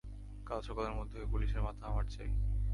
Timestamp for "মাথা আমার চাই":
1.61-2.29